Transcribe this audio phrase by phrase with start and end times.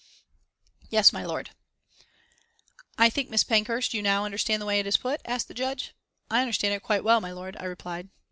[0.89, 1.51] "Yes, my lord."
[2.97, 3.47] "I think, Mrs.
[3.47, 5.93] Pankhurst, you now understand the way it is put?" asked the Judge.
[6.27, 8.09] "I understand it quite well, my lord," I replied.